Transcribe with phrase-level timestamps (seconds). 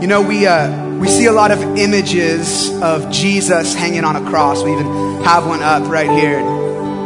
[0.00, 4.30] You know, we, uh, we see a lot of images of Jesus hanging on a
[4.30, 4.62] cross.
[4.62, 4.86] We even
[5.24, 6.38] have one up right here.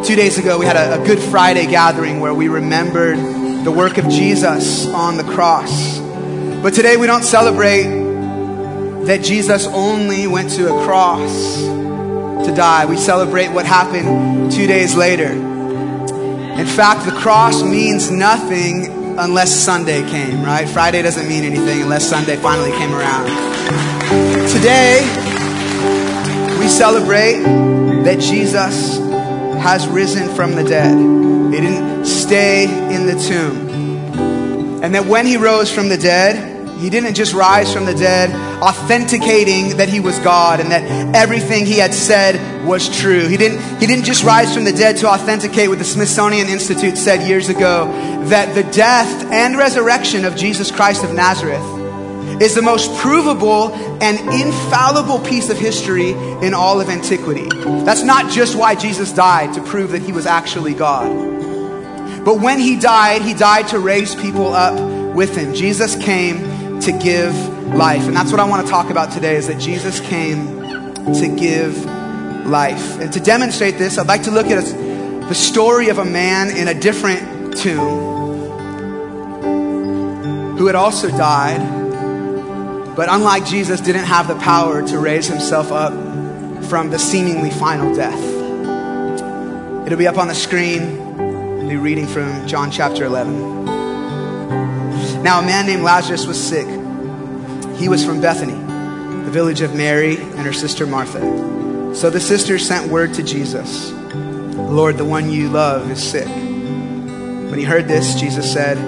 [0.04, 3.16] Two days ago, we had a, a Good Friday gathering where we remembered
[3.64, 6.00] the work of Jesus on the cross.
[6.00, 7.84] But today, we don't celebrate
[9.06, 12.84] that Jesus only went to a cross to die.
[12.84, 15.32] We celebrate what happened two days later.
[15.32, 20.68] In fact, the cross means nothing unless Sunday came, right?
[20.68, 23.26] Friday doesn't mean anything unless Sunday finally came around.
[24.48, 25.00] Today,
[26.58, 27.42] we celebrate
[28.04, 28.98] that Jesus
[29.62, 30.96] has risen from the dead.
[31.54, 34.82] He didn't stay in the tomb.
[34.82, 36.51] And that when he rose from the dead,
[36.82, 40.82] he didn't just rise from the dead, authenticating that he was God and that
[41.14, 43.28] everything he had said was true.
[43.28, 46.98] He didn't, he didn't just rise from the dead to authenticate what the Smithsonian Institute
[46.98, 47.86] said years ago
[48.26, 51.62] that the death and resurrection of Jesus Christ of Nazareth
[52.42, 57.48] is the most provable and infallible piece of history in all of antiquity.
[57.84, 61.30] That's not just why Jesus died to prove that he was actually God.
[62.24, 65.54] But when he died, he died to raise people up with him.
[65.54, 66.51] Jesus came
[66.82, 67.34] to give
[67.74, 68.06] life.
[68.06, 70.60] And that's what I want to talk about today is that Jesus came
[71.14, 71.84] to give
[72.46, 73.00] life.
[73.00, 74.64] And to demonstrate this, I'd like to look at
[75.28, 78.12] the story of a man in a different tomb
[80.56, 81.60] who had also died,
[82.94, 85.92] but unlike Jesus, didn't have the power to raise himself up
[86.66, 88.22] from the seemingly final death.
[89.86, 91.00] It'll be up on the screen.
[91.18, 93.71] I'll be reading from John chapter 11.
[95.22, 96.66] Now, a man named Lazarus was sick.
[97.76, 98.54] He was from Bethany,
[99.24, 101.20] the village of Mary and her sister Martha.
[101.94, 106.26] So the sisters sent word to Jesus Lord, the one you love is sick.
[106.26, 108.78] When he heard this, Jesus said,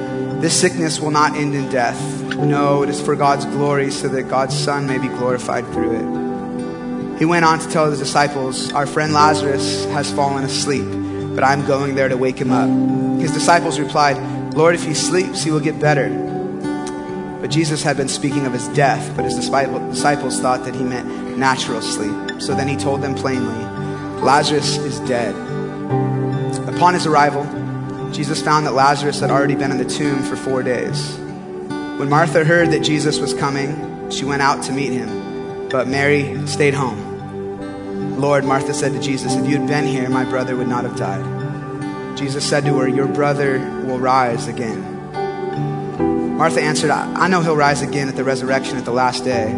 [0.41, 2.00] This sickness will not end in death.
[2.36, 7.19] No, it is for God's glory, so that God's Son may be glorified through it.
[7.19, 10.86] He went on to tell his disciples, Our friend Lazarus has fallen asleep,
[11.34, 12.69] but I'm going there to wake him up.
[13.20, 14.16] His disciples replied,
[14.54, 16.09] Lord, if he sleeps, he will get better.
[17.41, 21.37] But Jesus had been speaking of his death, but his disciples thought that he meant
[21.37, 22.41] natural sleep.
[22.41, 23.53] So then he told them plainly,
[24.22, 25.34] Lazarus is dead.
[26.69, 27.44] Upon his arrival,
[28.12, 31.16] Jesus found that Lazarus had already been in the tomb for four days.
[31.98, 36.47] When Martha heard that Jesus was coming, she went out to meet him, but Mary
[36.47, 38.21] stayed home.
[38.21, 40.97] Lord, Martha said to Jesus, if you had been here, my brother would not have
[40.97, 41.34] died.
[42.16, 44.94] Jesus said to her, Your brother will rise again.
[46.36, 49.52] Martha answered, I know he'll rise again at the resurrection at the last day.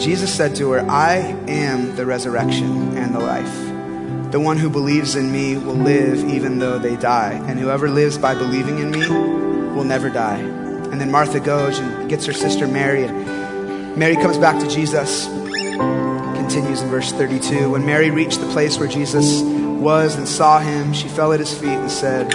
[0.00, 1.16] Jesus said to her, I
[1.48, 4.30] am the resurrection and the life.
[4.30, 8.18] The one who believes in me will live even though they die, and whoever lives
[8.18, 10.38] by believing in me will never die.
[10.38, 15.26] And then Martha goes and gets her sister Mary, and Mary comes back to Jesus.
[15.26, 17.70] Continues in verse 32.
[17.70, 19.42] When Mary reached the place where Jesus
[19.86, 22.34] was and saw him, she fell at his feet and said,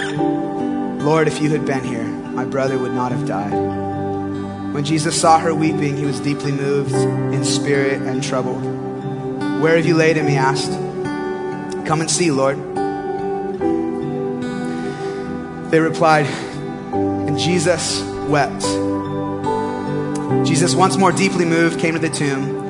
[1.02, 3.52] Lord, if you had been here, my brother would not have died.
[4.72, 8.62] When Jesus saw her weeping, he was deeply moved in spirit and troubled.
[9.60, 10.28] Where have you laid him?
[10.28, 10.70] He asked.
[11.86, 12.56] Come and see, Lord.
[15.70, 18.62] They replied, and Jesus wept.
[20.48, 22.61] Jesus, once more deeply moved, came to the tomb.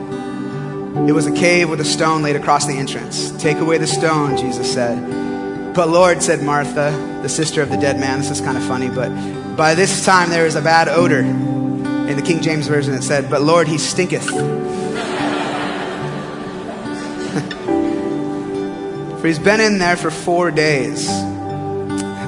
[0.94, 3.30] It was a cave with a stone laid across the entrance.
[3.42, 5.74] Take away the stone, Jesus said.
[5.74, 6.90] But Lord, said Martha,
[7.22, 8.18] the sister of the dead man.
[8.18, 9.08] This is kind of funny, but
[9.56, 11.20] by this time there was a bad odor.
[11.20, 14.26] In the King James Version, it said, But Lord, he stinketh.
[19.20, 21.06] for he's been in there for four days.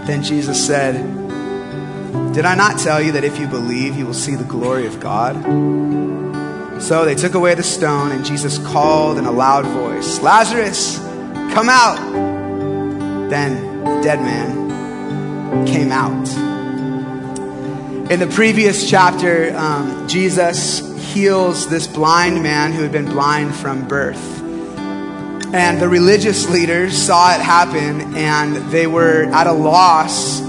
[0.06, 0.94] Then Jesus said,
[2.32, 5.00] Did I not tell you that if you believe, you will see the glory of
[5.00, 5.34] God?
[6.84, 10.98] So they took away the stone, and Jesus called in a loud voice, Lazarus,
[11.54, 11.96] come out.
[13.30, 16.28] Then the dead man came out.
[18.10, 20.80] In the previous chapter, um, Jesus
[21.14, 24.42] heals this blind man who had been blind from birth.
[25.54, 30.42] And the religious leaders saw it happen, and they were at a loss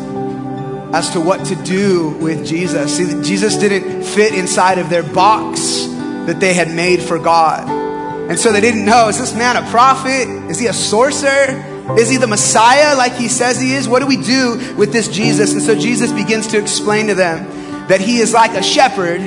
[0.94, 2.98] as to what to do with Jesus.
[2.98, 5.85] See, Jesus didn't fit inside of their box
[6.28, 7.70] that they had made for God.
[8.30, 10.28] And so they didn't know is this man a prophet?
[10.50, 11.74] Is he a sorcerer?
[11.98, 13.88] Is he the Messiah like he says he is?
[13.88, 15.54] What do we do with this Jesus?
[15.54, 19.22] And so Jesus begins to explain to them that he is like a shepherd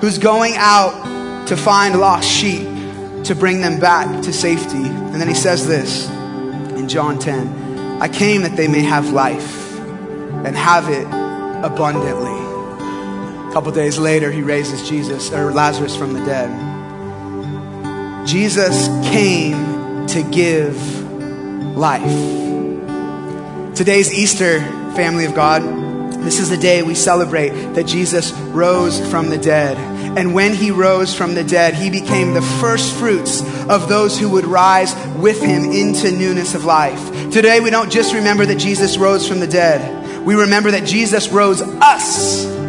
[0.00, 2.66] who's going out to find lost sheep
[3.24, 4.84] to bring them back to safety.
[4.84, 9.78] And then he says this in John 10 I came that they may have life
[9.78, 11.06] and have it
[11.64, 12.43] abundantly.
[13.54, 16.50] Couple days later, he raises Jesus or Lazarus from the dead.
[18.26, 20.76] Jesus came to give
[21.76, 22.02] life.
[23.76, 24.58] Today's Easter,
[24.96, 25.62] family of God.
[26.24, 29.78] This is the day we celebrate that Jesus rose from the dead.
[30.18, 34.30] And when he rose from the dead, he became the first fruits of those who
[34.30, 37.30] would rise with him into newness of life.
[37.30, 41.28] Today, we don't just remember that Jesus rose from the dead, we remember that Jesus
[41.28, 42.63] rose us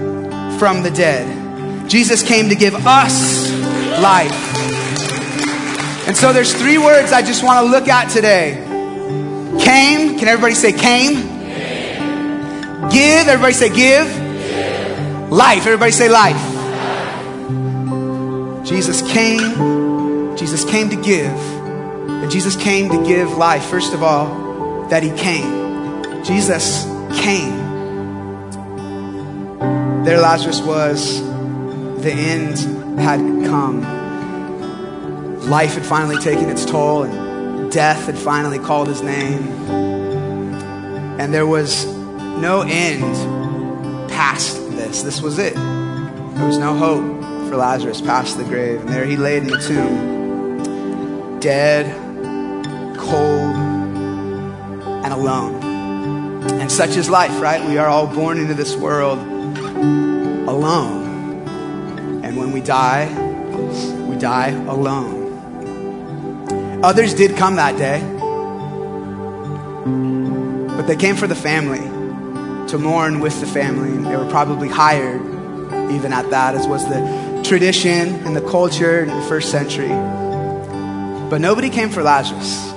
[0.57, 1.89] from the dead.
[1.89, 3.51] Jesus came to give us
[4.01, 4.31] life.
[6.07, 8.63] And so there's three words I just want to look at today.
[9.63, 11.15] Came, can everybody say came?
[12.91, 14.07] Give, everybody say give.
[14.07, 15.31] give.
[15.31, 16.35] Life, everybody say life.
[17.49, 18.67] life.
[18.67, 21.25] Jesus came, Jesus came to give.
[21.25, 23.65] And Jesus came to give life.
[23.65, 26.23] First of all, that he came.
[26.23, 26.85] Jesus
[27.19, 27.64] came.
[30.05, 31.19] There Lazarus was.
[32.03, 32.59] The end
[32.99, 33.81] had come.
[35.49, 39.47] Life had finally taken its toll, and death had finally called his name.
[41.19, 43.15] And there was no end
[44.11, 45.01] past this.
[45.01, 45.55] This was it.
[45.55, 48.81] There was no hope for Lazarus past the grave.
[48.81, 51.87] And there he laid in the tomb, dead,
[52.95, 53.55] cold,
[55.03, 55.63] and alone.
[56.61, 57.67] And such is life, right?
[57.67, 59.34] We are all born into this world
[59.75, 61.43] alone.
[62.23, 63.07] And when we die,
[64.07, 65.23] we die alone.
[66.83, 68.01] Others did come that day,
[70.75, 71.81] but they came for the family
[72.67, 73.91] to mourn with the family.
[74.03, 75.21] They were probably hired,
[75.91, 79.89] even at that, as was the tradition and the culture in the first century.
[81.29, 82.71] But nobody came for Lazarus.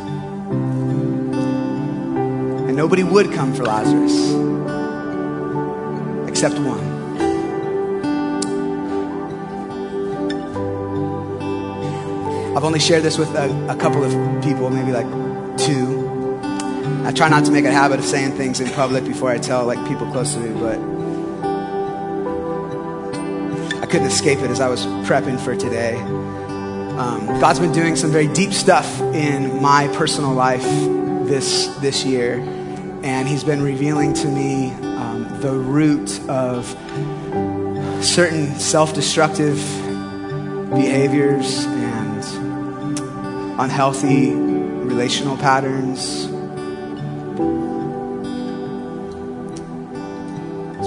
[2.67, 4.35] And nobody would come for Lazarus
[6.29, 6.88] except one.
[12.59, 14.11] I've only shared this with a, a couple of
[14.43, 15.07] people, maybe like
[15.57, 16.41] two.
[17.05, 19.65] I try not to make a habit of saying things in public before I tell
[19.65, 20.77] like people close to me, but
[23.81, 25.99] I couldn't escape it as I was prepping for today.
[26.99, 30.65] Um, God's been doing some very deep stuff in my personal life
[31.29, 32.41] this this year,
[33.05, 36.67] and He's been revealing to me um, the root of
[38.05, 39.59] certain self-destructive
[40.75, 41.65] behaviors
[43.59, 46.29] unhealthy relational patterns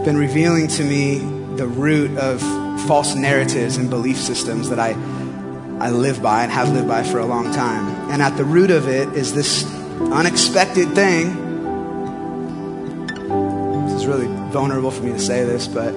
[0.01, 1.19] It's been revealing to me
[1.57, 2.41] the root of
[2.87, 4.93] false narratives and belief systems that I,
[5.79, 7.87] I live by and have lived by for a long time.
[8.09, 9.63] And at the root of it is this
[9.99, 11.35] unexpected thing.
[13.85, 15.91] This is really vulnerable for me to say this, but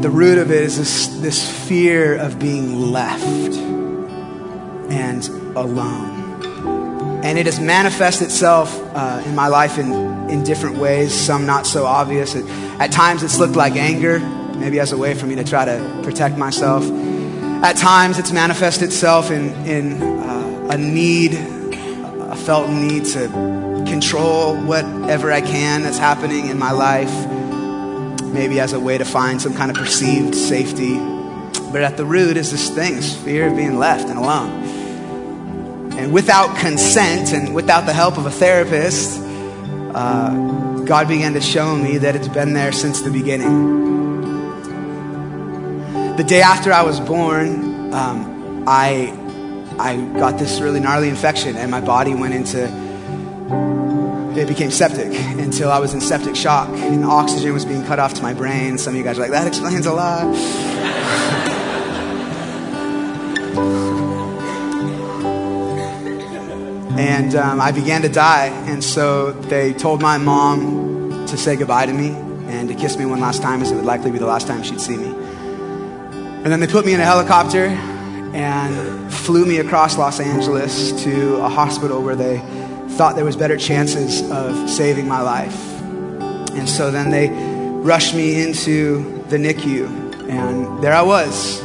[0.00, 3.54] the root of it is this, this fear of being left
[4.88, 6.20] and alone.
[7.22, 9.92] And it has manifested itself uh, in my life in,
[10.30, 12.34] in different ways, some not so obvious.
[12.34, 12.46] It,
[12.80, 14.20] at times, it's looked like anger,
[14.56, 16.82] maybe as a way for me to try to protect myself.
[17.62, 23.28] At times, it's manifested itself in, in uh, a need, a felt need to
[23.86, 27.12] control whatever I can that's happening in my life,
[28.32, 30.98] maybe as a way to find some kind of perceived safety.
[31.70, 34.69] But at the root is this thing, this fear of being left and alone.
[36.00, 39.20] And without consent and without the help of a therapist,
[39.94, 43.76] uh, God began to show me that it's been there since the beginning.
[46.16, 49.14] The day after I was born, um, I,
[49.78, 52.64] I got this really gnarly infection, and my body went into
[54.38, 58.14] it became septic until I was in septic shock and oxygen was being cut off
[58.14, 58.78] to my brain.
[58.78, 60.24] Some of you guys are like, that explains a lot.
[67.00, 68.48] and um, I began to die.
[68.66, 73.06] And so they told my mom to say goodbye to me and to kiss me
[73.06, 75.06] one last time, as it would likely be the last time she'd see me.
[75.06, 77.68] And then they put me in a helicopter
[78.34, 82.38] and flew me across Los Angeles to a hospital where they
[82.90, 85.58] thought there was better chances of saving my life.
[86.52, 91.60] And so then they rushed me into the NICU, and there I was.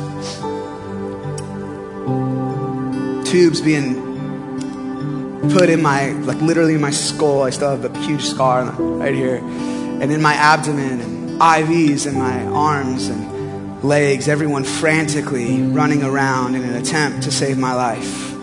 [3.30, 4.05] Tubes being
[5.52, 7.44] put in my, like literally in my skull.
[7.44, 9.38] I still have a huge scar right here.
[9.38, 16.56] And in my abdomen, and IVs in my arms and legs, everyone frantically running around
[16.56, 18.34] in an attempt to save my life.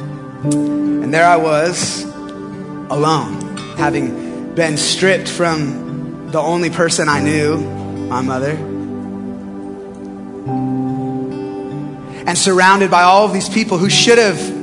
[0.45, 7.59] And there I was, alone, having been stripped from the only person I knew,
[8.09, 8.59] my mother.
[12.27, 14.62] and surrounded by all of these people who should have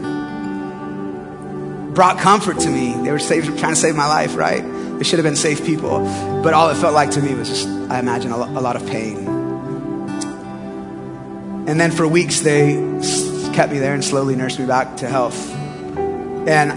[2.00, 2.94] brought comfort to me.
[3.04, 4.62] They were save, trying to save my life, right?
[4.98, 6.00] They should have been safe people.
[6.42, 9.28] But all it felt like to me was just, I imagine, a, lot of pain.
[11.68, 12.76] And then for weeks, they
[13.54, 15.54] kept me there and slowly nursed me back to health.
[16.48, 16.72] And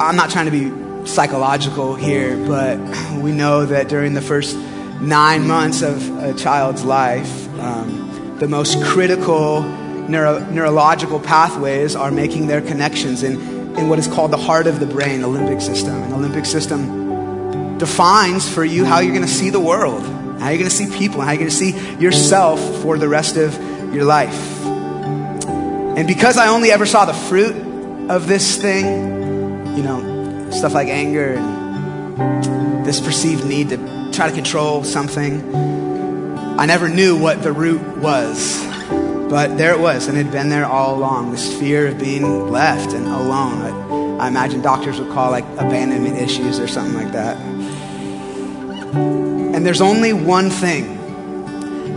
[0.00, 0.70] I'm not trying to be
[1.04, 2.78] psychological here, but
[3.20, 4.56] we know that during the first
[5.00, 12.46] nine months of a child's life, um, the most critical neuro- neurological pathways are making
[12.46, 16.02] their connections in, in what is called the heart of the brain, the limbic system.
[16.02, 20.48] And the limbic system defines for you how you're going to see the world, how
[20.48, 23.54] you're going to see people, how you're going to see yourself for the rest of
[23.94, 24.64] your life.
[24.64, 30.88] And because I only ever saw the fruit of this thing, you know, stuff like
[30.88, 35.54] anger and this perceived need to try to control something,
[36.58, 38.69] I never knew what the root was.
[39.30, 42.50] But there it was, and it had been there all along this fear of being
[42.50, 43.62] left and alone.
[43.62, 47.36] I, I imagine doctors would call like abandonment issues or something like that.
[48.96, 50.96] And there's only one thing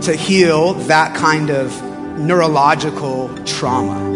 [0.02, 1.82] to heal that kind of
[2.20, 4.12] neurological trauma.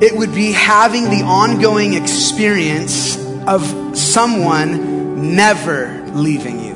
[0.00, 3.16] It would be having the ongoing experience
[3.48, 6.74] of someone never leaving you.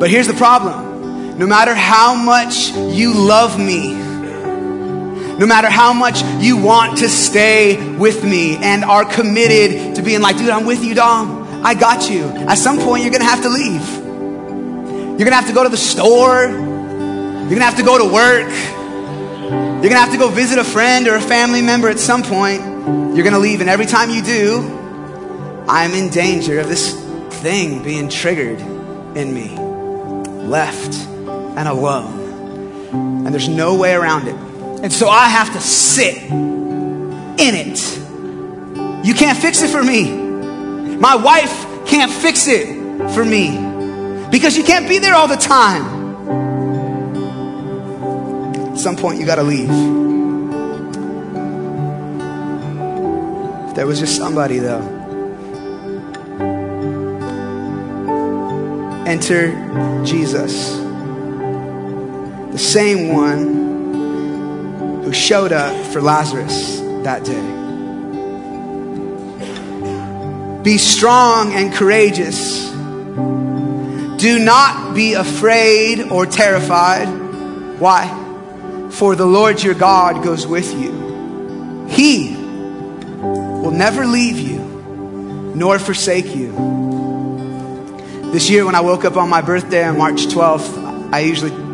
[0.00, 0.87] But here's the problem
[1.38, 7.96] no matter how much you love me, no matter how much you want to stay
[7.96, 11.64] with me and are committed to being like, dude, I'm with you, Dom.
[11.64, 12.24] I got you.
[12.24, 13.88] At some point, you're going to have to leave.
[13.88, 16.42] You're going to have to go to the store.
[16.42, 18.50] You're going to have to go to work.
[18.50, 22.24] You're going to have to go visit a friend or a family member at some
[22.24, 22.62] point.
[23.14, 23.60] You're going to leave.
[23.60, 24.58] And every time you do,
[25.68, 26.94] I'm in danger of this
[27.42, 28.58] thing being triggered
[29.16, 31.07] in me, left
[31.58, 33.26] and alone.
[33.26, 34.34] And there's no way around it.
[34.82, 37.98] And so I have to sit in it.
[39.04, 40.08] You can't fix it for me.
[40.98, 42.76] My wife can't fix it
[43.12, 43.56] for me
[44.30, 45.98] because you can't be there all the time.
[48.72, 49.68] At some point, you got to leave.
[53.68, 54.94] If there was just somebody, though.
[59.06, 60.77] Enter Jesus,
[62.52, 67.58] the same one who showed up for Lazarus that day.
[70.62, 72.68] Be strong and courageous.
[74.18, 77.06] Do not be afraid or terrified.
[77.78, 78.08] Why?
[78.90, 81.86] For the Lord your God goes with you.
[81.88, 84.58] He will never leave you
[85.54, 86.52] nor forsake you.
[88.32, 91.67] This year, when I woke up on my birthday on March 12th, I usually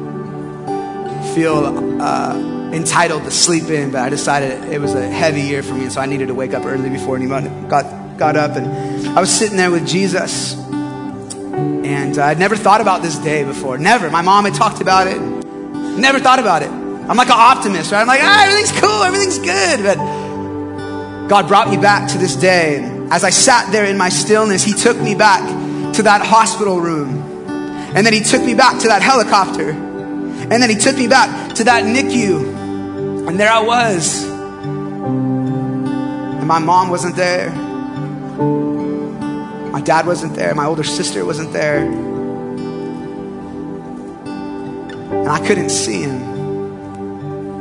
[1.34, 5.74] feel uh, entitled to sleep in, but I decided it was a heavy year for
[5.74, 7.84] me, and so I needed to wake up early before anyone got,
[8.18, 8.56] got up.
[8.56, 13.78] And I was sitting there with Jesus, and I'd never thought about this day before.
[13.78, 14.10] Never.
[14.10, 16.70] My mom had talked about it, never thought about it.
[16.70, 18.00] I'm like an optimist, right?
[18.00, 19.82] I'm like, ah, everything's cool, everything's good.
[19.82, 22.76] But God brought me back to this day.
[22.76, 25.42] And as I sat there in my stillness, He took me back
[25.94, 27.22] to that hospital room.
[27.94, 29.72] And then he took me back to that helicopter.
[30.50, 33.28] And then he took me back to that NICU.
[33.28, 34.24] And there I was.
[36.44, 37.50] And my mom wasn't there.
[39.70, 40.54] My dad wasn't there.
[40.54, 41.78] My older sister wasn't there.
[45.08, 46.20] And I couldn't see him.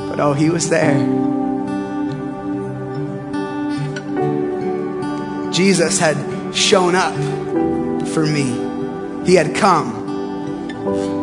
[0.09, 0.99] But oh, he was there.
[5.53, 6.17] Jesus had
[6.53, 7.15] shown up
[8.09, 9.25] for me.
[9.25, 11.22] He had come.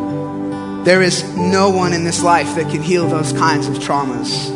[0.83, 4.49] There is no one in this life that can heal those kinds of traumas.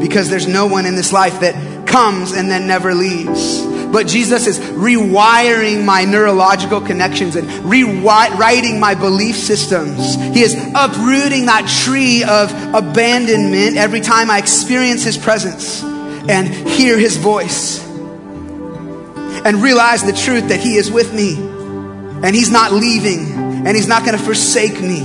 [0.00, 3.62] Because there's no one in this life that comes and then never leaves.
[3.92, 10.14] But Jesus is rewiring my neurological connections and rewriting my belief systems.
[10.14, 16.98] He is uprooting that tree of abandonment every time I experience His presence and hear
[16.98, 17.86] His voice
[19.44, 23.31] and realize the truth that He is with me and He's not leaving
[23.64, 25.00] and He's not going to forsake me.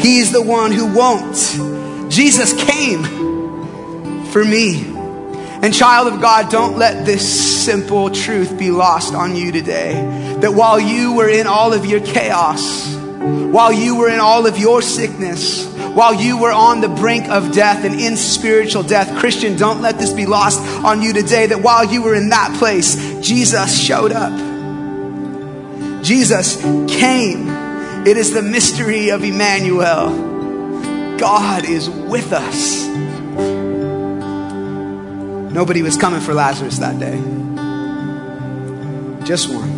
[0.00, 2.10] He's the one who won't.
[2.10, 3.04] Jesus came
[4.26, 4.94] for me.
[5.62, 9.94] And, child of God, don't let this simple truth be lost on you today.
[10.40, 14.58] That while you were in all of your chaos, while you were in all of
[14.58, 15.66] your sickness,
[15.96, 19.18] while you were on the brink of death and in spiritual death.
[19.18, 22.54] Christian, don't let this be lost on you today that while you were in that
[22.58, 24.55] place, Jesus showed up.
[26.06, 27.48] Jesus came
[28.06, 31.18] It is the mystery of Emmanuel.
[31.18, 32.86] God is with us.
[35.52, 37.16] Nobody was coming for Lazarus that day.
[39.26, 39.68] Just one.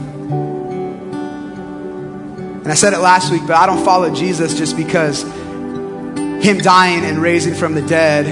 [2.61, 7.07] And I said it last week, but I don't follow Jesus just because him dying
[7.07, 8.27] and raising from the dead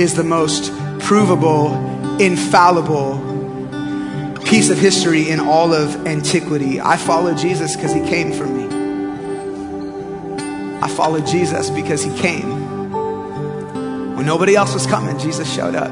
[0.00, 1.74] is the most provable,
[2.18, 3.31] infallible
[4.52, 6.78] piece of history in all of antiquity.
[6.78, 8.66] I follow Jesus because he came for me.
[10.82, 12.92] I followed Jesus because he came.
[14.14, 15.90] When nobody else was coming, Jesus showed up.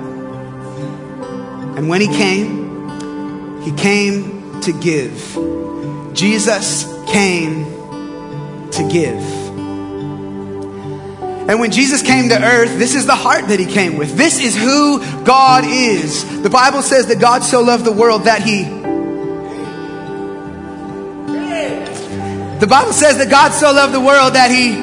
[1.79, 5.14] And when he came, he came to give.
[6.12, 7.64] Jesus came
[8.73, 9.40] to give.
[11.49, 14.17] And when Jesus came to earth, this is the heart that he came with.
[14.17, 16.43] This is who God is.
[16.43, 18.65] The Bible says that God so loved the world that he.
[22.61, 24.75] The Bible says that God so loved the world that he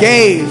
[0.00, 0.48] gave.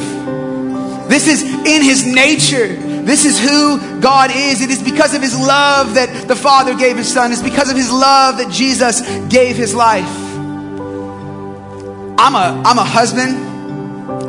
[1.10, 2.68] This is in his nature.
[3.04, 4.62] This is who God is.
[4.62, 7.32] It is because of his love that the Father gave his Son.
[7.32, 10.06] It's because of his love that Jesus gave his life.
[12.20, 13.53] I'm a, I'm a husband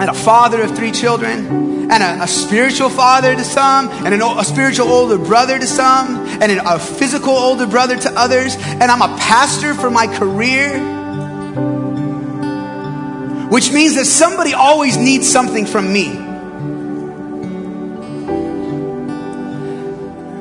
[0.00, 4.22] and a father of three children, and a, a spiritual father to some, and an,
[4.22, 8.84] a spiritual older brother to some, and an, a physical older brother to others, and
[8.84, 10.92] I'm a pastor for my career.
[13.48, 16.08] Which means that somebody always needs something from me.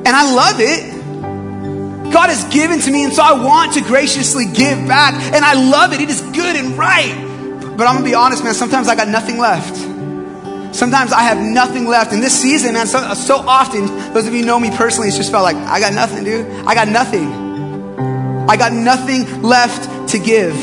[0.06, 2.12] And I love it.
[2.12, 5.14] God has given to me, and so I want to graciously give back.
[5.34, 6.00] And I love it.
[6.00, 7.23] It is good and right.
[7.76, 9.76] But I'm gonna be honest, man, sometimes I got nothing left.
[10.74, 12.12] Sometimes I have nothing left.
[12.12, 15.30] In this season, man, so, so often, those of you know me personally, it's just
[15.30, 16.46] felt like, I got nothing, dude.
[16.66, 17.44] I got nothing.
[18.48, 20.54] I got nothing left to give.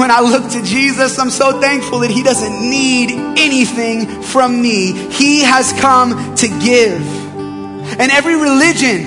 [0.00, 4.92] When I look to Jesus, I'm so thankful that He doesn't need anything from me.
[4.92, 7.02] He has come to give.
[8.00, 9.04] And every religion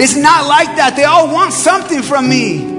[0.00, 0.94] is not like that.
[0.96, 2.75] They all want something from me.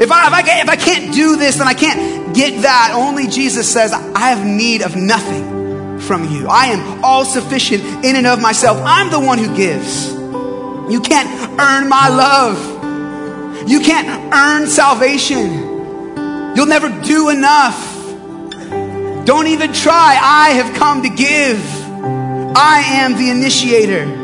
[0.00, 2.92] If I, if, I, if I can't do this, then I can't get that.
[2.94, 6.46] Only Jesus says, I have need of nothing from you.
[6.48, 8.78] I am all sufficient in and of myself.
[8.84, 10.12] I'm the one who gives.
[10.12, 11.28] You can't
[11.60, 13.68] earn my love.
[13.68, 15.52] You can't earn salvation.
[16.54, 17.94] You'll never do enough.
[19.26, 20.18] Don't even try.
[20.20, 21.60] I have come to give.
[22.56, 24.17] I am the initiator.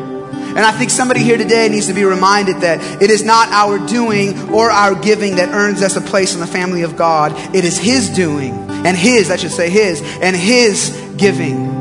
[0.56, 3.84] And I think somebody here today needs to be reminded that it is not our
[3.88, 7.32] doing or our giving that earns us a place in the family of God.
[7.54, 11.74] It is His doing and His, I should say His, and His giving.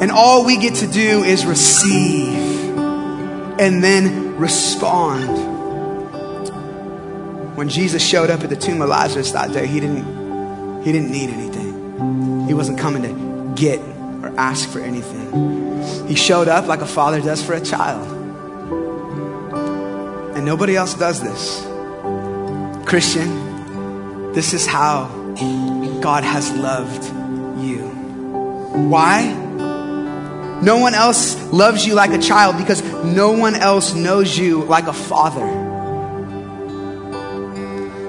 [0.00, 2.32] And all we get to do is receive
[3.58, 5.48] and then respond.
[7.56, 11.10] When Jesus showed up at the tomb of Lazarus that day, he didn't, he didn't
[11.10, 12.46] need anything.
[12.46, 13.80] He wasn't coming to get
[14.22, 15.69] or ask for anything.
[16.06, 18.06] He showed up like a father does for a child.
[20.36, 21.64] And nobody else does this.
[22.86, 25.06] Christian, this is how
[26.00, 27.04] God has loved
[27.62, 27.88] you.
[28.88, 29.32] Why?
[30.62, 34.86] No one else loves you like a child because no one else knows you like
[34.86, 35.46] a father.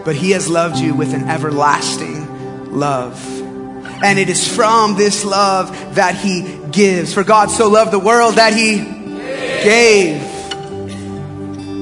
[0.04, 3.41] But He has loved you with an everlasting love.
[4.04, 7.14] And it is from this love that He gives.
[7.14, 8.78] For God so loved the world that he
[9.64, 10.22] gave.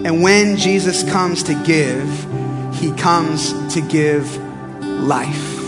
[0.06, 2.08] And when Jesus comes to give,
[2.76, 4.36] he comes to give
[4.84, 5.60] life.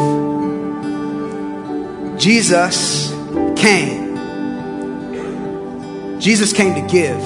[2.19, 3.11] Jesus
[3.59, 4.11] came.
[6.19, 7.21] Jesus came to give.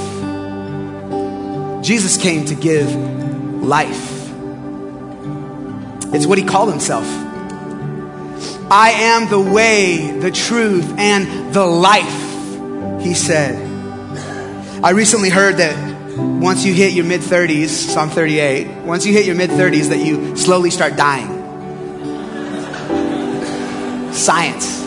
[1.83, 2.93] Jesus came to give
[3.63, 4.11] life.
[6.13, 7.05] It's what he called himself.
[8.69, 13.61] I am the way, the truth, and the life, he said.
[14.83, 15.75] I recently heard that
[16.17, 19.89] once you hit your mid 30s, so I'm 38, once you hit your mid 30s,
[19.89, 21.31] that you slowly start dying.
[24.11, 24.81] Science.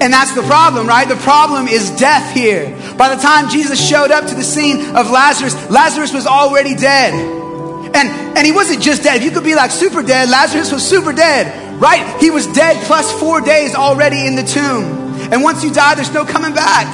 [0.00, 1.08] And that's the problem, right?
[1.08, 2.76] The problem is death here.
[2.98, 7.38] By the time Jesus showed up to the scene of Lazarus, Lazarus was already dead.
[7.94, 9.22] And, and he wasn't just dead.
[9.22, 12.20] You could be like super dead, Lazarus was super dead, right?
[12.20, 15.08] He was dead plus four days already in the tomb.
[15.32, 16.86] And once you die, there's no coming back.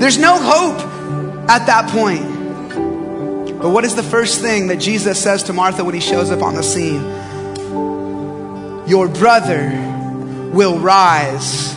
[0.00, 0.80] There's no hope
[1.48, 2.38] at that point.
[3.60, 6.42] But what is the first thing that Jesus says to Martha when he shows up
[6.42, 7.02] on the scene?
[8.88, 9.70] Your brother
[10.52, 11.76] will rise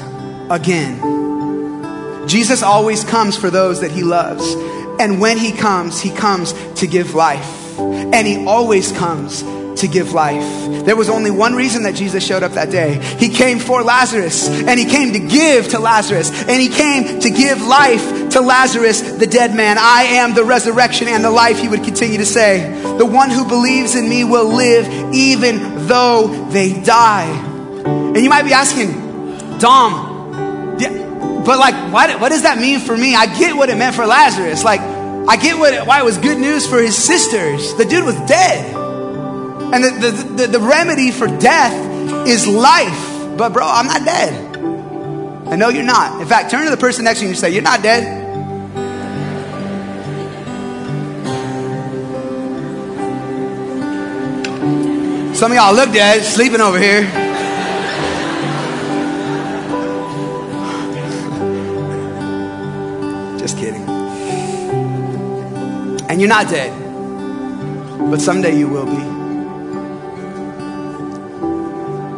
[0.50, 2.28] again.
[2.28, 4.54] Jesus always comes for those that he loves.
[5.00, 7.61] And when he comes, he comes to give life.
[7.79, 9.43] And he always comes
[9.81, 10.86] to give life.
[10.86, 12.99] There was only one reason that Jesus showed up that day.
[13.17, 17.29] He came for Lazarus, and he came to give to Lazarus, and he came to
[17.29, 19.77] give life to Lazarus, the dead man.
[19.79, 22.71] I am the resurrection and the life, he would continue to say.
[22.97, 27.29] The one who believes in me will live even though they die.
[27.86, 30.12] And you might be asking, Dom,
[31.43, 33.15] but like, what, what does that mean for me?
[33.15, 34.63] I get what it meant for Lazarus.
[34.63, 34.81] Like,
[35.27, 37.75] I get what, why it was good news for his sisters.
[37.75, 38.75] The dude was dead.
[39.73, 43.38] And the, the, the, the remedy for death is life.
[43.38, 44.57] But, bro, I'm not dead.
[45.47, 46.21] I know you're not.
[46.21, 48.19] In fact, turn to the person next to you and say, You're not dead.
[55.36, 57.01] Some of y'all look dead, sleeping over here.
[63.39, 63.81] Just kidding.
[66.12, 66.78] And you're not dead,
[68.12, 69.02] but someday you will be.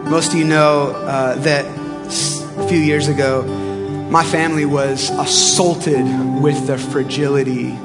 [0.09, 1.63] Most of you know uh, that
[2.57, 3.43] a few years ago,
[4.09, 6.07] my family was assaulted
[6.41, 7.77] with the fragility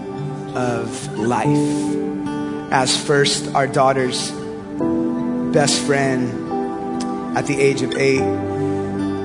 [0.55, 2.73] of life.
[2.73, 4.31] As first, our daughter's
[5.53, 8.25] best friend at the age of eight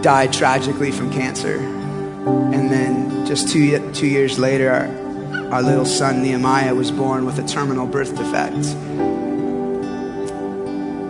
[0.01, 1.55] died tragically from cancer.
[1.55, 5.02] And then just two, two years later, our,
[5.53, 8.65] our little son Nehemiah was born with a terminal birth defect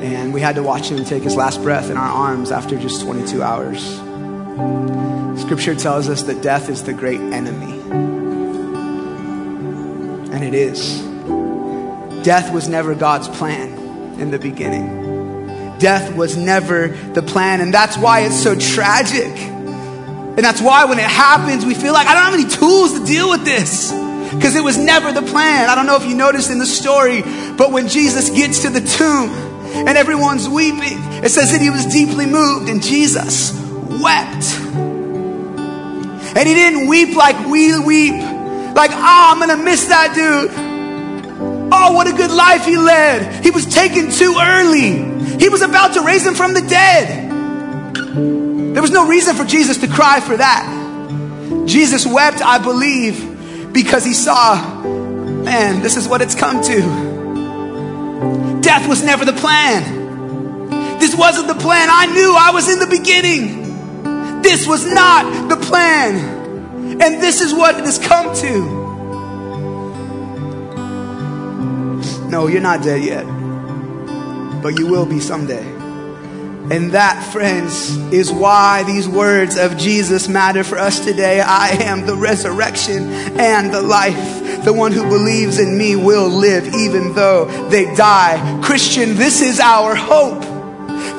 [0.04, 3.04] and we had to watch him take his last breath in our arms after just
[3.04, 3.82] 22 hours.
[5.42, 7.80] Scripture tells us that death is the great enemy.
[10.34, 11.02] And it is.
[12.26, 15.78] Death was never God's plan in the beginning.
[15.80, 19.32] Death was never the plan, and that's why it's so tragic.
[19.38, 23.06] And that's why when it happens, we feel like I don't have any tools to
[23.06, 24.03] deal with this
[24.36, 25.69] because it was never the plan.
[25.69, 27.22] I don't know if you noticed in the story,
[27.58, 31.00] but when Jesus gets to the tomb, and everyone's weeping.
[31.24, 33.52] It says that he was deeply moved and Jesus
[34.00, 34.46] wept.
[36.36, 40.52] And he didn't weep like we weep, like, oh, I'm gonna miss that dude.
[41.76, 43.43] Oh, what a good life he led.
[43.43, 45.38] He was taken too early.
[45.39, 47.32] He was about to raise him from the dead.
[48.74, 51.65] There was no reason for Jesus to cry for that.
[51.65, 53.33] Jesus wept, I believe,
[53.74, 58.62] because he saw, man, this is what it's come to.
[58.62, 61.00] Death was never the plan.
[61.00, 61.90] This wasn't the plan.
[61.92, 64.42] I knew I was in the beginning.
[64.42, 66.16] This was not the plan.
[67.02, 68.84] And this is what it has come to.
[72.30, 73.26] No, you're not dead yet.
[74.62, 75.83] But you will be someday.
[76.71, 81.41] And that, friends, is why these words of Jesus matter for us today.
[81.41, 84.63] I am the resurrection and the life.
[84.63, 88.62] The one who believes in me will live even though they die.
[88.63, 90.41] Christian, this is our hope.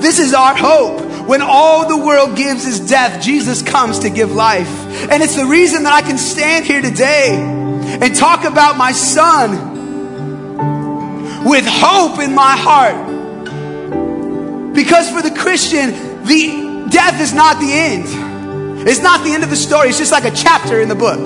[0.00, 1.28] This is our hope.
[1.28, 4.68] When all the world gives is death, Jesus comes to give life.
[5.10, 9.74] And it's the reason that I can stand here today and talk about my son
[11.44, 13.23] with hope in my heart.
[14.74, 18.88] Because for the Christian, the death is not the end.
[18.88, 19.88] It's not the end of the story.
[19.88, 21.24] It's just like a chapter in the book.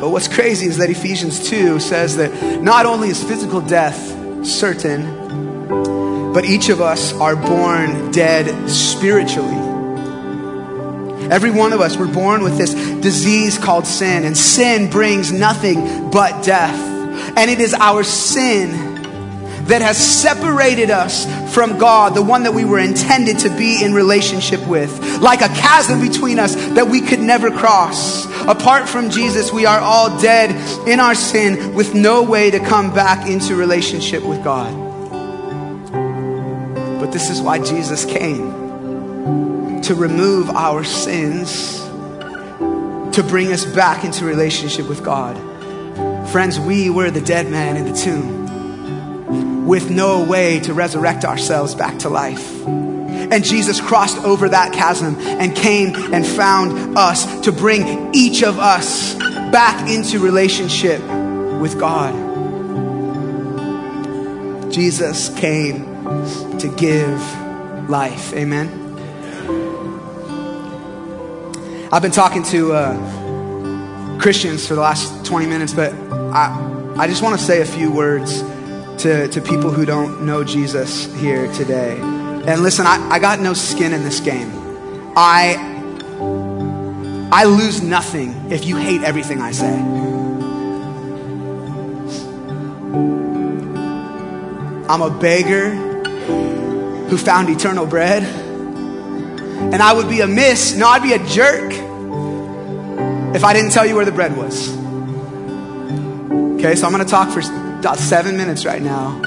[0.00, 3.96] But what's crazy is that Ephesians 2 says that not only is physical death
[4.46, 9.56] certain, but each of us are born dead spiritually.
[11.30, 16.10] Every one of us, we're born with this disease called sin, and sin brings nothing
[16.10, 16.78] but death.
[17.36, 18.87] And it is our sin
[19.68, 23.92] that has separated us from God, the one that we were intended to be in
[23.92, 28.26] relationship with, like a chasm between us that we could never cross.
[28.46, 30.50] Apart from Jesus, we are all dead
[30.88, 34.72] in our sin with no way to come back into relationship with God.
[36.98, 41.78] But this is why Jesus came to remove our sins,
[43.14, 45.36] to bring us back into relationship with God.
[46.30, 48.37] Friends, we were the dead man in the tomb
[49.68, 52.66] with no way to resurrect ourselves back to life.
[52.66, 58.58] And Jesus crossed over that chasm and came and found us to bring each of
[58.58, 61.02] us back into relationship
[61.60, 62.14] with God.
[64.72, 65.84] Jesus came
[66.58, 67.20] to give
[67.90, 68.32] life.
[68.32, 68.86] Amen.
[71.92, 77.22] I've been talking to uh, Christians for the last 20 minutes, but I, I just
[77.22, 78.42] want to say a few words
[78.98, 81.98] to, to people who don't know Jesus here today.
[82.00, 84.50] And listen, I, I got no skin in this game.
[85.16, 85.76] I
[87.30, 89.74] I lose nothing if you hate everything I say.
[94.88, 95.70] I'm a beggar
[97.08, 98.22] who found eternal bread.
[98.22, 101.72] And I would be amiss, no, I'd be a jerk
[103.34, 104.74] if I didn't tell you where the bread was.
[106.58, 107.42] Okay, so I'm gonna talk for
[107.78, 109.20] about seven minutes right now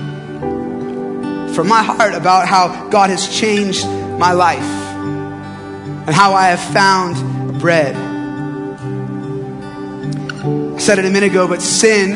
[1.53, 7.59] from my heart about how God has changed my life and how I have found
[7.59, 7.95] bread.
[10.75, 12.13] I said it a minute ago, but sin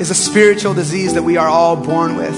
[0.00, 2.34] is a spiritual disease that we are all born with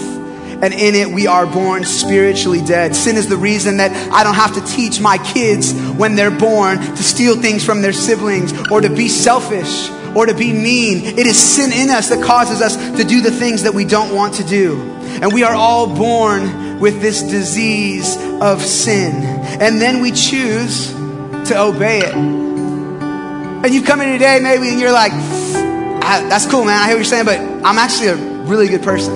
[0.62, 2.94] and in it we are born spiritually dead.
[2.94, 6.78] Sin is the reason that I don't have to teach my kids when they're born
[6.78, 11.04] to steal things from their siblings or to be selfish or to be mean.
[11.04, 14.14] It is sin in us that causes us to do the things that we don't
[14.14, 14.80] want to do.
[15.22, 19.22] And we are all born with this disease of sin.
[19.60, 22.14] And then we choose to obey it.
[22.14, 26.80] And you come in today maybe and you're like, that's cool, man.
[26.82, 29.14] I hear what you're saying, but I'm actually a really good person.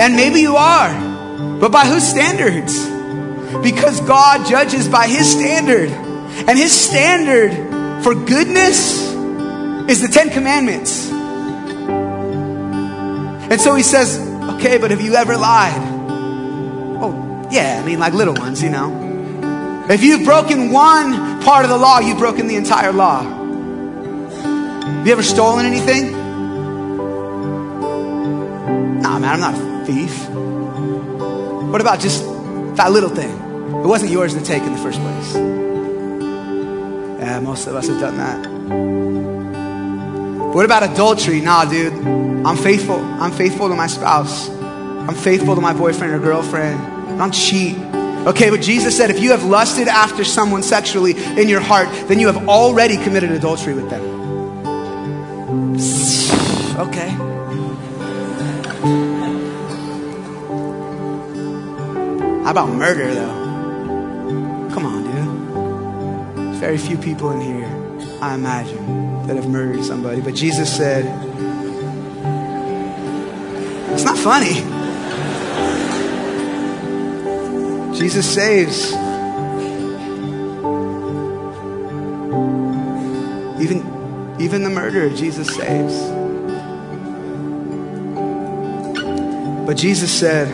[0.00, 2.84] And maybe you are, but by whose standards?
[3.62, 5.90] Because God judges by His standard.
[5.90, 9.11] And His standard for goodness
[9.88, 11.10] is the Ten Commandments.
[13.50, 14.18] And so He says,
[14.54, 15.80] okay, but have you ever lied?
[17.02, 19.00] Oh, yeah, I mean, like little ones, you know.
[19.90, 23.22] If you've broken one part of the law, you've broken the entire law.
[23.22, 26.12] Have you ever stolen anything?
[29.02, 30.28] Nah, man, I'm not a thief?
[31.72, 32.24] What about just
[32.76, 33.30] that little thing?
[33.82, 35.34] It wasn't yours to take in the first place.
[37.18, 39.21] Yeah, most of us have done that.
[40.54, 41.40] What about adultery?
[41.40, 41.92] Nah, dude.
[42.44, 42.96] I'm faithful.
[42.96, 44.50] I'm faithful to my spouse.
[44.50, 46.80] I'm faithful to my boyfriend or girlfriend.
[46.80, 47.76] I don't cheat.
[48.26, 52.18] Okay, but Jesus said if you have lusted after someone sexually in your heart, then
[52.20, 54.02] you have already committed adultery with them.
[56.78, 57.08] Okay.
[62.44, 64.70] How about murder, though?
[64.74, 66.56] Come on, dude.
[66.56, 67.68] Very few people in here,
[68.20, 70.20] I imagine, that have murdered somebody.
[70.20, 71.04] But Jesus said,
[73.92, 74.54] it's not funny.
[77.96, 78.92] Jesus saves.
[83.62, 85.94] Even, even the murderer, Jesus saves.
[89.66, 90.48] But Jesus said,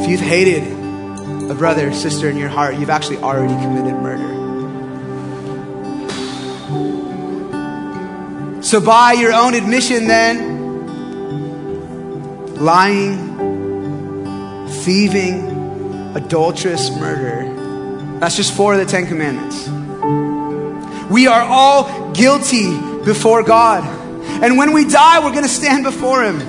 [0.00, 0.64] if you've hated
[1.50, 4.43] a brother sister in your heart, you've actually already committed murder.
[8.64, 10.86] So, by your own admission, then,
[12.56, 19.68] lying, thieving, adulterous, murder, that's just four of the Ten Commandments.
[21.10, 22.74] We are all guilty
[23.04, 23.84] before God.
[24.42, 26.40] And when we die, we're going to stand before Him.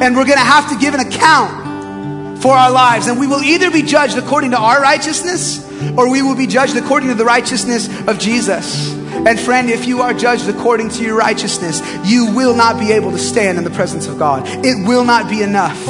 [0.00, 3.08] And we're going to have to give an account for our lives.
[3.08, 5.60] And we will either be judged according to our righteousness
[5.98, 8.93] or we will be judged according to the righteousness of Jesus.
[9.26, 13.10] And friend, if you are judged according to your righteousness, you will not be able
[13.12, 14.42] to stand in the presence of God.
[14.64, 15.84] It will not be enough.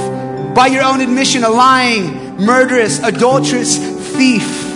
[0.54, 3.76] By your own admission, a lying, murderous, adulterous
[4.16, 4.72] thief.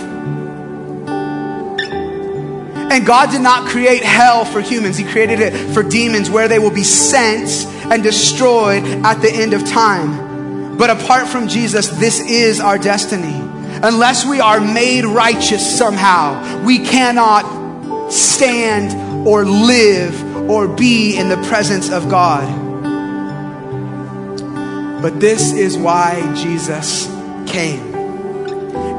[2.91, 6.59] And God did not create hell for humans, He created it for demons where they
[6.59, 10.77] will be sent and destroyed at the end of time.
[10.77, 13.35] But apart from Jesus, this is our destiny.
[13.81, 17.58] Unless we are made righteous somehow, we cannot
[18.11, 22.67] stand or live or be in the presence of God.
[25.01, 27.07] But this is why Jesus
[27.47, 27.95] came.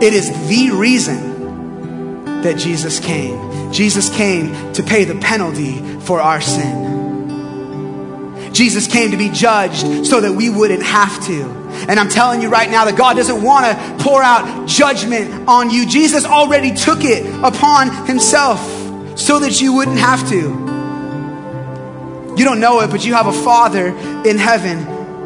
[0.01, 3.73] It is the reason that Jesus came.
[3.73, 6.89] Jesus came to pay the penalty for our sin.
[8.53, 11.43] Jesus came to be judged so that we wouldn't have to.
[11.89, 15.71] And I'm telling you right now that God doesn't want to pour out judgment on
[15.71, 15.87] you.
[15.87, 18.80] Jesus already took it upon himself
[19.21, 20.41] so that you wouldn't have to.
[22.37, 23.89] You don't know it, but you have a Father
[24.27, 24.79] in heaven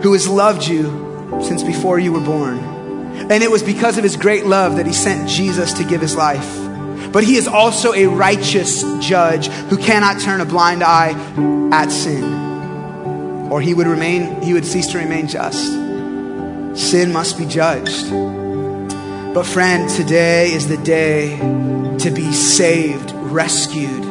[0.02, 2.59] who has loved you since before you were born.
[2.59, 6.16] And it was because of his great love that he sent Jesus to give his
[6.16, 6.61] life.
[7.12, 11.12] But he is also a righteous judge who cannot turn a blind eye
[11.72, 12.44] at sin
[13.54, 15.66] or he would remain he would cease to remain just
[16.74, 18.11] sin must be judged
[19.33, 21.37] but friend today is the day
[21.98, 24.05] to be saved rescued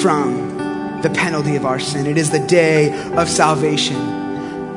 [0.00, 3.96] from the penalty of our sin it is the day of salvation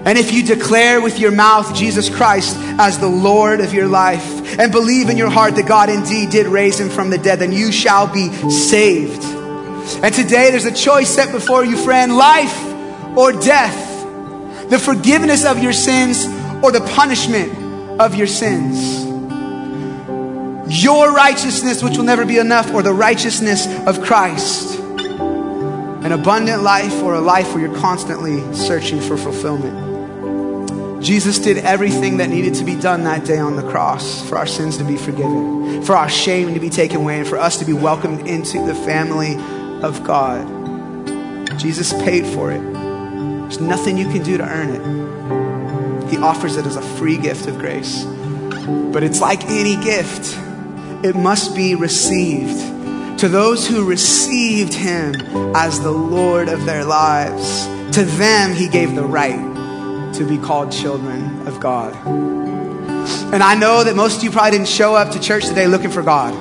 [0.07, 4.37] and if you declare with your mouth Jesus Christ as the Lord of your life,
[4.57, 7.51] and believe in your heart that God indeed did raise him from the dead, then
[7.51, 9.21] you shall be saved.
[10.01, 12.57] And today there's a choice set before you, friend life
[13.17, 16.25] or death, the forgiveness of your sins
[16.63, 19.06] or the punishment of your sins.
[20.69, 24.79] Your righteousness, which will never be enough, or the righteousness of Christ.
[24.79, 31.03] An abundant life or a life where you're constantly searching for fulfillment.
[31.03, 34.47] Jesus did everything that needed to be done that day on the cross for our
[34.47, 37.65] sins to be forgiven, for our shame to be taken away, and for us to
[37.65, 39.35] be welcomed into the family
[39.83, 40.47] of God.
[41.59, 42.61] Jesus paid for it.
[42.61, 46.09] There's nothing you can do to earn it.
[46.09, 48.03] He offers it as a free gift of grace.
[48.03, 50.37] But it's like any gift,
[51.03, 52.59] it must be received.
[53.19, 55.15] To those who received him
[55.55, 60.71] as the Lord of their lives, to them he gave the right to be called
[60.71, 61.95] children of God.
[63.33, 65.91] And I know that most of you probably didn't show up to church today looking
[65.91, 66.33] for God.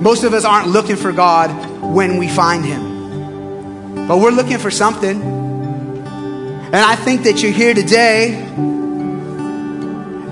[0.00, 1.50] Most of us aren't looking for God
[1.82, 4.06] when we find him.
[4.06, 5.20] But we're looking for something.
[5.20, 8.34] And I think that you're here today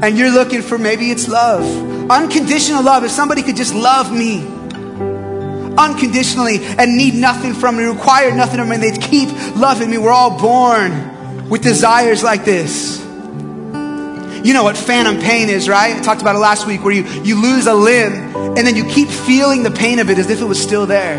[0.02, 1.64] and you're looking for maybe it's love.
[2.11, 3.05] Unconditional love.
[3.05, 4.47] If somebody could just love me
[5.77, 9.99] unconditionally and need nothing from me, require nothing of me, they'd keep loving me.
[9.99, 13.01] We're all born with desires like this.
[14.47, 15.97] You know what phantom pain is, right?
[15.97, 18.85] I talked about it last week where you, you lose a limb and then you
[18.85, 21.19] keep feeling the pain of it as if it was still there.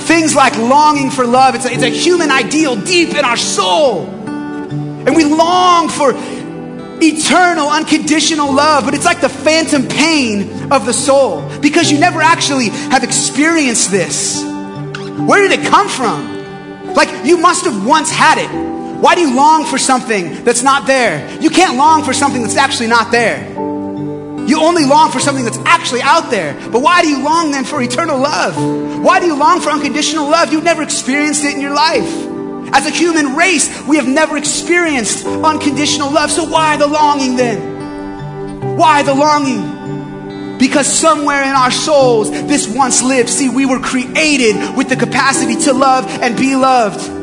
[0.00, 4.06] Things like longing for love, it's a, it's a human ideal deep in our soul.
[4.06, 6.12] And we long for
[7.02, 12.20] eternal, unconditional love, but it's like the phantom pain of the soul because you never
[12.20, 14.42] actually have experienced this.
[14.42, 16.94] Where did it come from?
[16.94, 18.76] Like you must have once had it.
[19.00, 21.38] Why do you long for something that's not there?
[21.40, 23.46] You can't long for something that's actually not there.
[24.46, 26.54] You only long for something that's actually out there.
[26.70, 28.56] But why do you long then for eternal love?
[29.02, 30.52] Why do you long for unconditional love?
[30.52, 32.35] You've never experienced it in your life.
[32.72, 36.30] As a human race, we have never experienced unconditional love.
[36.30, 38.76] So why the longing then?
[38.76, 40.58] Why the longing?
[40.58, 43.28] Because somewhere in our souls, this once lived.
[43.28, 47.15] See, we were created with the capacity to love and be loved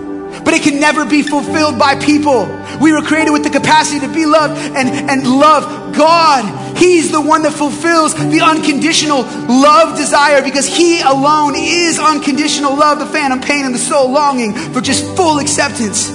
[0.44, 2.46] but it can never be fulfilled by people.
[2.82, 6.78] We were created with the capacity to be loved and, and love God.
[6.78, 13.00] He's the one that fulfills the unconditional love desire because He alone is unconditional love,
[13.00, 16.10] the phantom pain, and the soul longing for just full acceptance,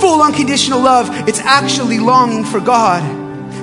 [0.00, 1.28] full unconditional love.
[1.28, 3.02] It's actually longing for God,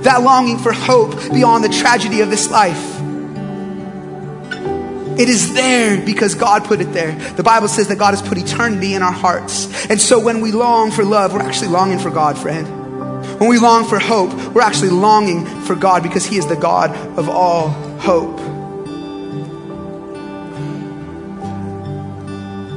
[0.04, 2.94] that longing for hope beyond the tragedy of this life.
[5.17, 7.13] It is there because God put it there.
[7.36, 9.89] The Bible says that God has put eternity in our hearts.
[9.89, 12.67] And so when we long for love, we're actually longing for God, friend.
[13.39, 16.91] When we long for hope, we're actually longing for God because He is the God
[17.17, 18.39] of all hope.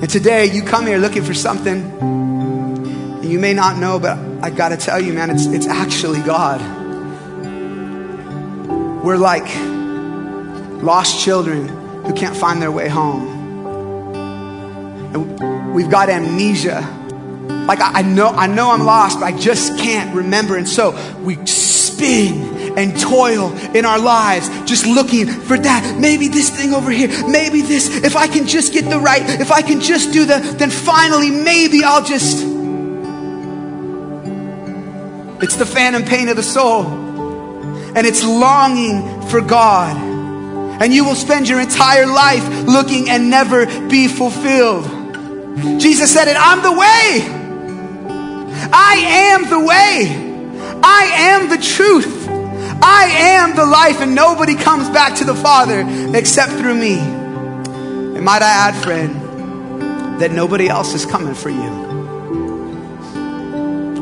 [0.00, 4.50] And today you come here looking for something and you may not know, but I
[4.50, 6.60] gotta tell you, man, it's, it's actually God.
[9.04, 9.48] We're like
[10.84, 11.77] lost children
[12.08, 13.28] who can't find their way home.
[15.14, 16.80] And we've got amnesia.
[17.68, 20.56] Like I, I know, I know I'm lost, but I just can't remember.
[20.56, 25.98] And so we spin and toil in our lives, just looking for that.
[26.00, 28.02] Maybe this thing over here, maybe this.
[28.02, 31.30] If I can just get the right, if I can just do the, then finally
[31.30, 32.42] maybe I'll just.
[35.42, 36.86] It's the phantom pain of the soul.
[36.86, 40.07] And it's longing for God
[40.80, 44.84] and you will spend your entire life looking and never be fulfilled.
[45.80, 47.38] Jesus said it I'm the way.
[48.70, 50.26] I am the way.
[50.82, 52.28] I am the truth.
[52.80, 56.98] I am the life, and nobody comes back to the Father except through me.
[56.98, 61.88] And might I add, friend, that nobody else is coming for you.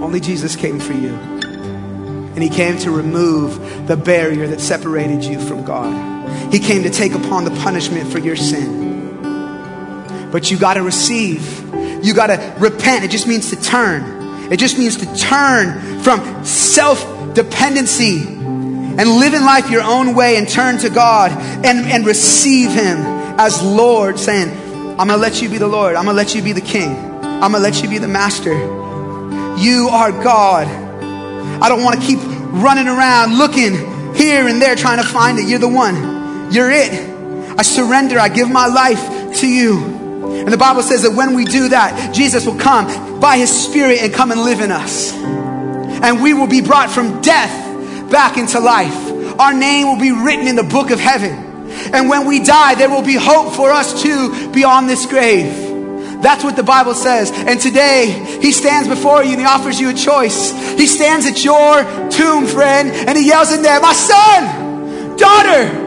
[0.03, 1.15] Only Jesus came for you.
[1.15, 6.16] And he came to remove the barrier that separated you from God.
[6.51, 10.31] He came to take upon the punishment for your sin.
[10.31, 11.75] But you got to receive.
[12.05, 13.05] You got to repent.
[13.05, 14.53] It just means to turn.
[14.53, 20.37] It just means to turn from self dependency and live in life your own way
[20.37, 21.31] and turn to God
[21.65, 22.99] and, and receive Him
[23.39, 24.51] as Lord, saying,
[24.99, 25.97] I'm going to let you be the Lord.
[25.97, 26.97] I'm going to let you be the King.
[27.23, 28.55] I'm going to let you be the Master.
[29.59, 30.67] You are God.
[31.63, 33.75] I don't want to keep running around looking
[34.15, 35.47] here and there trying to find it.
[35.47, 36.16] You're the one.
[36.57, 36.91] You're it.
[37.59, 38.19] I surrender.
[38.19, 39.77] I give my life to you.
[40.25, 43.99] And the Bible says that when we do that, Jesus will come by his Spirit
[44.01, 45.13] and come and live in us.
[45.13, 49.39] And we will be brought from death back into life.
[49.39, 51.69] our name will be written in the book of heaven.
[51.93, 56.23] And when we die, there will be hope for us too beyond this grave.
[56.23, 57.33] That's what the Bible says.
[57.33, 60.53] And today, He stands before you and He offers you a choice.
[60.79, 65.86] He stands at your tomb, friend, and He yells in there, My son, daughter,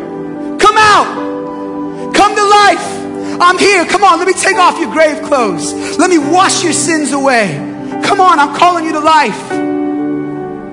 [0.59, 3.41] come out, come to life.
[3.41, 3.85] I'm here.
[3.85, 5.97] Come on, let me take off your grave clothes.
[5.97, 7.55] Let me wash your sins away.
[8.03, 9.49] Come on, I'm calling you to life.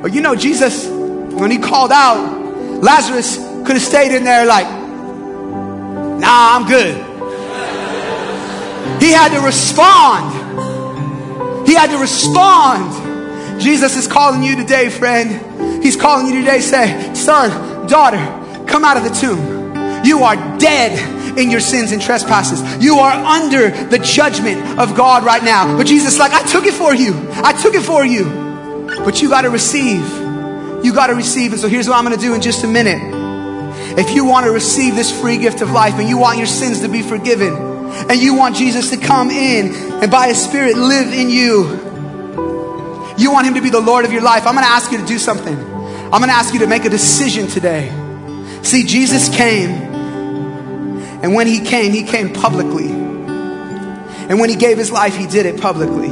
[0.02, 4.66] But you know, Jesus, when He called out, Lazarus could have stayed in there like,
[4.66, 6.96] Nah, I'm good.
[9.02, 10.32] He had to respond.
[11.68, 13.60] He had to respond.
[13.60, 15.82] Jesus is calling you today, friend.
[15.82, 18.18] He's calling you today, say, son, daughter,
[18.66, 19.55] come out of the tomb.
[20.06, 22.82] You are dead in your sins and trespasses.
[22.82, 25.76] You are under the judgment of God right now.
[25.76, 27.12] But Jesus like, I took it for you.
[27.34, 28.24] I took it for you.
[29.04, 30.02] But you got to receive.
[30.84, 31.52] You got to receive.
[31.52, 33.00] And so here's what I'm going to do in just a minute.
[33.98, 36.80] If you want to receive this free gift of life and you want your sins
[36.80, 37.54] to be forgiven,
[38.08, 41.64] and you want Jesus to come in and by His Spirit live in you,
[43.18, 44.98] you want Him to be the Lord of your life, I'm going to ask you
[44.98, 45.56] to do something.
[45.56, 47.90] I'm going to ask you to make a decision today.
[48.62, 49.95] See, Jesus came,
[51.22, 52.88] and when He came, He came publicly.
[52.88, 56.08] And when He gave His life, He did it publicly.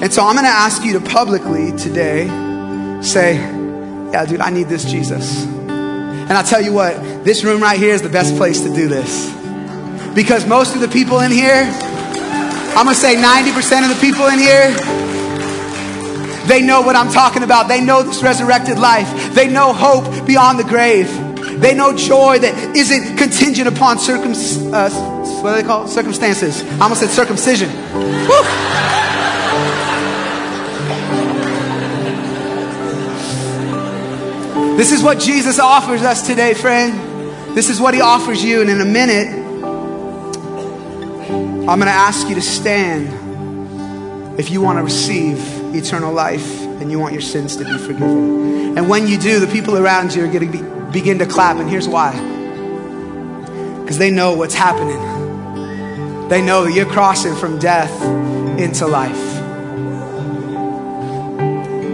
[0.00, 2.28] And so I'm going to ask you to publicly today
[3.02, 5.44] say, Yeah, dude, I need this Jesus.
[5.44, 8.86] And I'll tell you what, this room right here is the best place to do
[8.86, 9.28] this.
[10.14, 14.38] Because most of the people in here, I'm gonna say 90% of the people in
[14.38, 14.70] here,
[16.46, 17.68] they know what I'm talking about.
[17.68, 19.34] They know this resurrected life.
[19.34, 21.08] They know hope beyond the grave.
[21.60, 24.32] They know joy that isn't contingent upon circum,
[24.72, 24.90] uh,
[25.42, 25.88] what do they call it?
[25.88, 26.62] Circumstances.
[26.62, 27.68] I almost said circumcision.
[27.68, 28.42] Woo.
[34.76, 37.56] This is what Jesus offers us today, friend.
[37.56, 38.60] This is what he offers you.
[38.60, 39.26] And in a minute,
[41.68, 45.40] I'm going to ask you to stand if you want to receive
[45.74, 48.78] eternal life and you want your sins to be forgiven.
[48.78, 51.56] And when you do, the people around you are going to be, begin to clap.
[51.56, 52.12] And here's why
[53.80, 54.98] because they know what's happening,
[56.28, 57.90] they know that you're crossing from death
[58.58, 59.38] into life.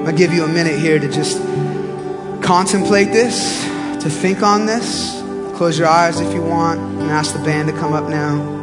[0.04, 1.38] I'll give you a minute here to just
[2.42, 3.62] contemplate this,
[4.02, 5.20] to think on this.
[5.56, 8.53] Close your eyes if you want, and ask the band to come up now.